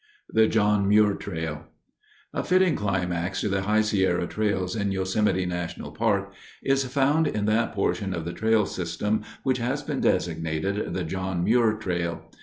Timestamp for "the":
0.29-0.47, 3.49-3.61, 8.25-8.33, 10.95-11.03